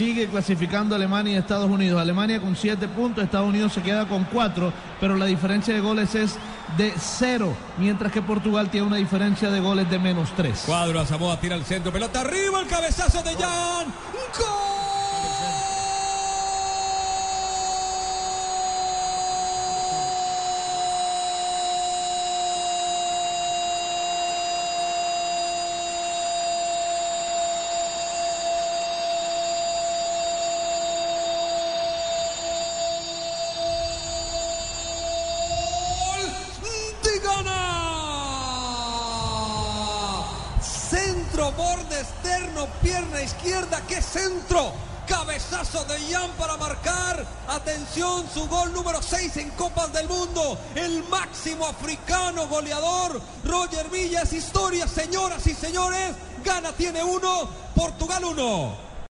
sigue 0.00 0.28
clasificando 0.28 0.94
Alemania 0.94 1.34
y 1.34 1.36
Estados 1.36 1.68
Unidos. 1.68 2.00
Alemania 2.00 2.40
con 2.40 2.56
siete 2.56 2.88
puntos, 2.88 3.22
Estados 3.22 3.46
Unidos 3.46 3.74
se 3.74 3.82
queda 3.82 4.08
con 4.08 4.24
cuatro, 4.24 4.72
pero 4.98 5.14
la 5.14 5.26
diferencia 5.26 5.74
de 5.74 5.80
goles 5.80 6.14
es 6.14 6.36
de 6.78 6.94
cero, 6.96 7.54
mientras 7.76 8.10
que 8.10 8.22
Portugal 8.22 8.70
tiene 8.70 8.86
una 8.86 8.96
diferencia 8.96 9.50
de 9.50 9.60
goles 9.60 9.90
de 9.90 9.98
menos 9.98 10.30
tres. 10.34 10.62
Cuadro 10.64 11.00
a 11.00 11.06
Samoa 11.06 11.38
tira 11.38 11.54
al 11.54 11.66
centro, 11.66 11.92
pelota 11.92 12.22
arriba, 12.22 12.60
el 12.60 12.66
cabezazo 12.66 13.22
de 13.22 13.34
Jan. 13.34 13.88
¡Gol! 14.38 14.69
Centro, 41.40 41.52
borde 41.56 41.98
externo, 41.98 42.66
pierna 42.82 43.22
izquierda, 43.22 43.80
qué 43.88 44.02
centro. 44.02 44.74
Cabezazo 45.08 45.82
de 45.86 45.98
Jan 46.12 46.30
para 46.32 46.58
marcar. 46.58 47.26
Atención, 47.48 48.28
su 48.32 48.46
gol 48.46 48.74
número 48.74 49.00
6 49.00 49.38
en 49.38 49.50
Copas 49.52 49.90
del 49.90 50.06
Mundo. 50.06 50.58
El 50.74 51.02
máximo 51.08 51.66
africano 51.66 52.46
goleador. 52.46 53.22
Roger 53.42 53.88
Villa 53.88 54.20
es 54.20 54.34
historia, 54.34 54.86
señoras 54.86 55.46
y 55.46 55.54
señores. 55.54 56.14
Gana 56.44 56.72
tiene 56.72 57.02
uno, 57.02 57.48
Portugal 57.74 58.22
uno. 58.22 58.89